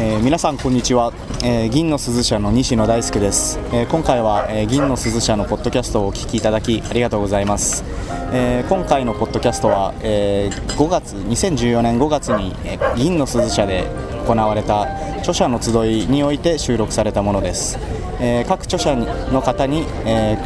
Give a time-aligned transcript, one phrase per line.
[0.00, 7.82] えー、皆さんこんにちは、えー、銀の鈴社の西野大輔です、えー、今回は、え銀の鈴社のポッドキャストをお聞きいただきありがとうございます、
[8.32, 13.88] え今回のポッドキャストは、え5月2014年5月に、え銀の鈴社で
[14.24, 14.82] 行われた
[15.18, 17.76] 著者の集いにおいて収録されたものです、
[18.20, 20.38] え各著者の方に、え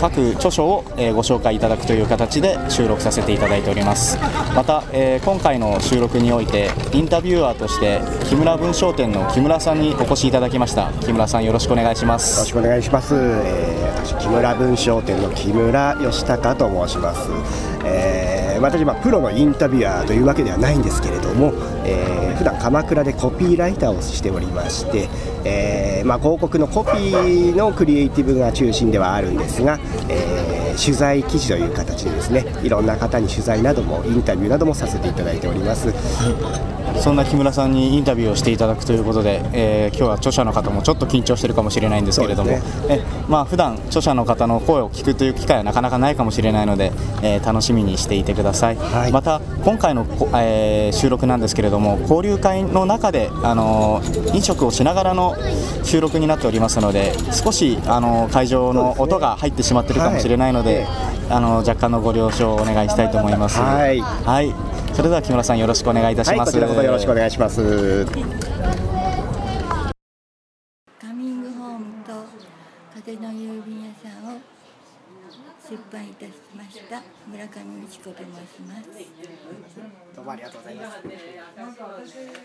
[0.00, 4.18] 各著書を、えご紹介いただくという形で収録させていただいております。
[4.54, 10.92] また、え今回の収録においてインタビュアーとして木村文章店の木村さんにお越しいただきました。
[11.00, 12.36] 木村さんよろしくお願いします。
[12.36, 17.30] よろしくお願いします、えー、私木村文章店の木村義孝と申します、
[17.84, 21.52] えー、私はプロのインタビュアーというわけではないんですけれども、
[21.84, 25.08] えー、普段鎌倉でコピーライターをしておりまして、
[25.44, 35.92] えーまあ、広告のコピーのクリエイティブが中心ではあるんですが、えー、取材記事という形でですねいろんな方に取材などもインタビューなどもさせていただいております。
[37.00, 54.00] そんな木村さんにインタビューをしていただくということで、えー、今日は著者の方もちょっと緊張しているかもしれないんですけれども、ね、えまあ普段著者の方の声を聞くという機会はなかなかないかもしれないので、えー、楽しみにしていてください、はい、また今回の、えー、収録なんですけれども交流会の中で、あの
[54.34, 55.36] 飲食をしながらの
[55.84, 60.86] 収録になっておりますので少し、あの会場の音が入ってしまっているかもしれないので、はい、
[61.30, 63.58] あの若干のご了承をお願いしたいと思います。
[63.58, 64.76] はい、はい。
[64.96, 68.06] それでは木村さんよろしくお願いいたします、はい、よろしくお願いします。
[71.00, 72.12] カミングホームと
[72.94, 74.38] 風の郵便屋さんを
[75.68, 78.88] 出版いたしました村上美智子と申します。
[80.14, 80.98] どうもありがとうございます。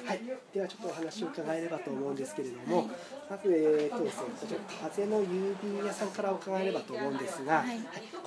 [0.07, 2.87] はいではちょっとお話を伺えればと思うんですけれども、はい、
[3.29, 7.77] まずえー、っとですねこちら風の郵便屋さんから伺えればと思うんですが、はい、はい、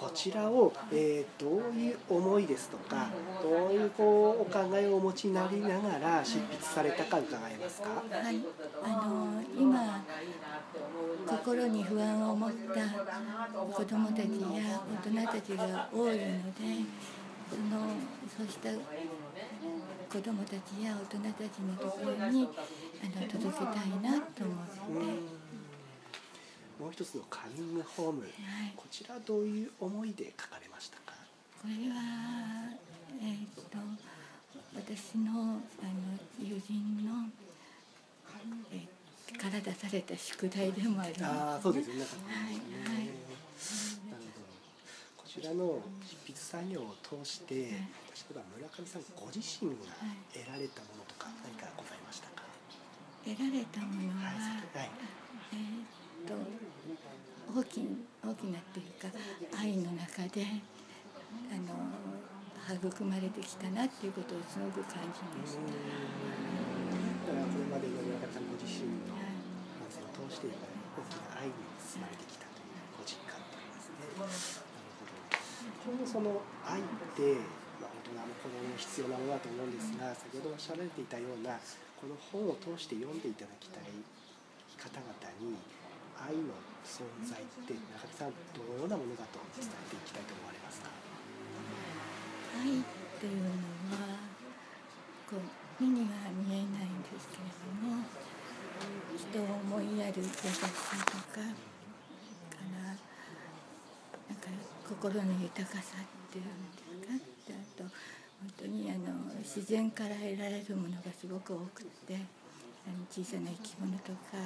[0.04, 3.08] こちらを、えー、どういう思いですとか
[3.42, 7.88] どういうこうお考えをお持ちになりながら執筆されたか伺えますか？
[7.88, 8.38] はい
[8.84, 10.04] あの今
[11.26, 12.54] 心に不安を持った
[13.72, 14.28] 子どもたちや
[15.06, 16.20] 大人たちが多いので
[17.48, 17.88] その
[18.36, 22.46] そうした子どもたちや大人たちのところに
[23.02, 25.43] あの届けたいなと思って。
[26.84, 28.30] もう一つのカミングホーム、はい、
[28.76, 31.16] こちらどういう思いで書かれましたか？
[31.62, 31.96] これは、
[33.24, 33.80] えー、っと
[34.76, 35.32] 私の
[35.80, 37.24] あの友人の、
[38.70, 38.88] えー
[39.40, 41.96] から出された宿題でもあります、あそうですね。
[41.98, 43.08] なんか、はいはい。
[44.06, 44.46] なるほど。
[45.16, 49.96] こちらの執筆作業を通して、はい、確か村上さんご自身が
[50.30, 52.44] 得られたものとか何かございましたか？
[53.24, 54.92] 得られたものは、はい、
[55.50, 56.34] えー、っと
[57.54, 57.86] 大き
[58.24, 59.08] 大きなっていうか
[59.58, 60.46] 愛の中で
[61.50, 65.60] あの育まれてきたなっていうことをすごく感じました。
[65.60, 67.36] これ
[67.68, 69.14] までの村上さんご自身の
[70.34, 74.02] して大きな愛に包まれてきたというご実感といいますね。
[74.02, 75.14] なるほど。
[75.30, 77.38] ちょうどその愛って、
[77.78, 81.54] まあ、大人も子供も必要なものだと思うんですが先ほどおっしゃられていたような
[82.00, 83.86] この本を通して読んでいただきたい
[84.74, 85.54] 方々に
[86.20, 86.54] 愛の
[86.84, 90.88] 存在って中木さんどのようなものだと伝えていきたいと思われますか？
[92.60, 92.84] 愛っ
[93.18, 93.50] ていうの
[93.98, 94.22] は
[95.28, 98.04] こう目には見えないんですけれども
[99.16, 100.68] 人を思いやる優しさ
[101.06, 102.94] とかから
[104.28, 104.48] なんか
[104.88, 107.90] 心の豊かさっていうんですかあと本
[108.60, 114.38] 当にあの自然から得られるものがすごく多くってあの小さな生き物とか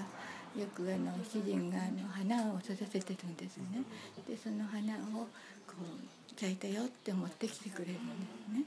[0.57, 3.83] よくあの主人があの花を育ててるんですね
[4.27, 5.27] でその花を
[5.67, 8.65] こう咲いたよって持ってきてくれるんですね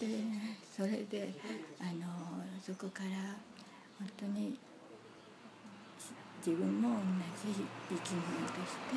[0.00, 0.06] で
[0.76, 1.34] それで
[1.80, 2.06] あの
[2.62, 3.34] そこから
[3.98, 4.58] 本当に
[6.44, 8.94] 自分も同じ生き物として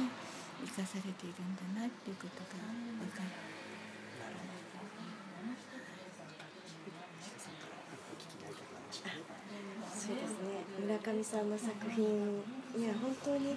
[0.66, 2.62] 生かされているんだなっていうことが
[3.02, 3.52] 分かる。
[10.02, 12.04] そうですね村上さんの作品
[12.76, 13.56] には本当に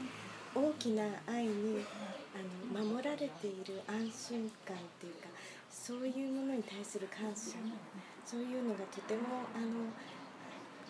[0.55, 1.83] 大きな愛に
[2.31, 5.27] あの守られている安心感っていうか
[5.69, 7.59] そういうものに対する感謝
[8.25, 9.91] そういうのがとてもあの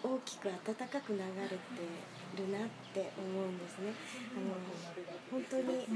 [0.05, 1.56] 大きく温かく流れて
[2.37, 3.94] るなって思うんですね。
[4.37, 4.52] あの
[5.32, 5.87] 本当に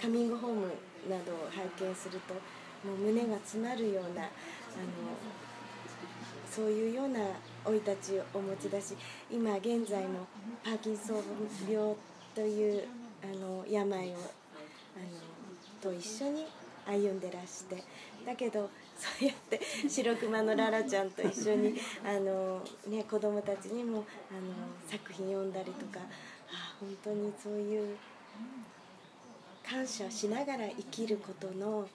[0.00, 0.66] カミングホーム
[1.10, 2.32] などを拝見すると
[2.88, 4.30] もう胸が詰まるようなあの
[6.50, 7.20] そういうような
[7.64, 8.94] 生い立ちをお持ちだし
[9.30, 10.26] 今現在の
[10.64, 11.22] パーキンソン
[11.70, 11.94] 病
[12.34, 12.84] という
[13.22, 14.18] あの病をあの
[15.80, 16.46] と一緒に
[16.86, 17.82] 歩んでらして
[18.26, 21.74] だけどそうやって白熊のララちゃんと一緒に
[22.04, 23.98] あの、ね、子供たちにも
[24.30, 24.52] あの
[24.86, 26.00] 作品読んだりとか
[26.48, 27.96] あ本当にそういう
[29.68, 31.88] 感謝しながら生きることの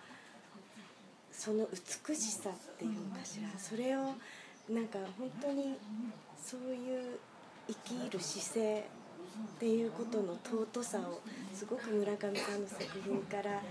[1.31, 1.67] その
[2.07, 4.15] 美しさっていうのかしらそれを
[4.69, 5.77] なんか本当に
[6.35, 7.03] そういう
[7.67, 8.81] 生きる姿勢っ
[9.59, 11.21] ていうことの尊さを
[11.53, 13.63] すごく村上さんの作品から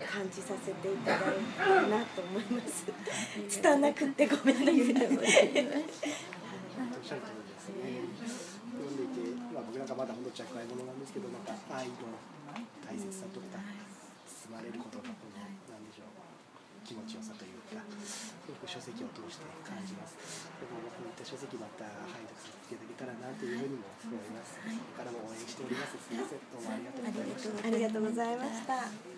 [0.00, 1.20] 感じさせていただい
[1.58, 2.86] たなと思います。
[3.48, 4.72] 拙なくってごめんなさい。
[4.72, 5.10] おっしゃる通
[7.36, 8.00] りですね。
[8.72, 9.20] 読んでいて、
[9.52, 11.94] まあ、僕なんかまだ本当着愛者なんですけど、なんか愛の
[12.80, 13.58] 大切さとか、
[14.48, 15.44] 包まれることのこの、な
[15.76, 16.16] んでしょう、
[16.86, 17.84] 気持ちよさというか、
[18.72, 20.48] 書籍を通して感じます。
[20.56, 24.56] でもこういった書籍また拝読させていただけたらなというふうにも思います。
[24.64, 25.92] これからも応援しております。
[26.00, 26.40] すみません。
[26.48, 27.68] どうもありがとうございました。
[27.68, 29.12] ありがとうございました。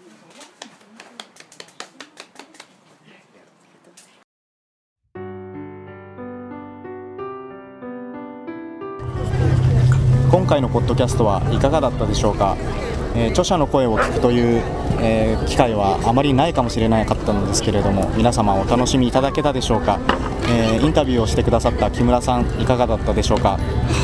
[10.35, 12.57] 今回のポッドキャストはいかがだったでしょうか、
[13.15, 14.63] えー著者の声を聞くという、
[15.01, 19.99] えー機会はあまりないかもしれなかったのですけれども皆様お楽しみいただけたでしょうか、
[20.49, 23.59] えーインタビューをしてくださった木村さんいかがだったでしょうか？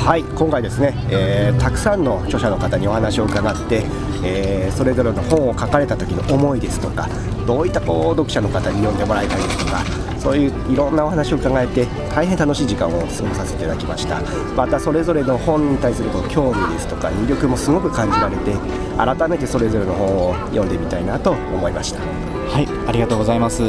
[0.04, 3.84] はい今回ですね、えたくさんの著者の方にお話を伺って、
[4.24, 7.08] えそれぞれの本を書かれた時の思いですとか
[7.46, 9.82] どういったこう読者の方に読んでもらいたいですとか
[10.20, 14.20] そういういろんなお話を伺えて大変楽しい時間を過ごさせていただきました。
[14.54, 18.54] またそれぞれの本に対するこう興味ですとか魅力もすごく感じられて
[18.98, 22.00] 改めてそれぞれの本を読んでみたいなと思いました。
[22.00, 23.62] はいありがとうございます、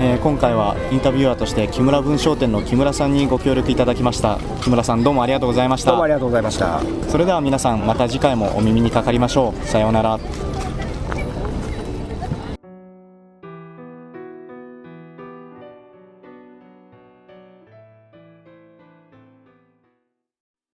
[0.00, 4.38] えー今回はインタビュアーとして木村文商店の木村さんにご協力いただきました。
[4.62, 5.90] 木村さんどうもありがとうございました。
[5.90, 6.80] どうもありがとうございました。
[7.08, 9.66] それでは皆さんまた次回もお耳にかかりましょう。
[9.66, 10.18] さようなら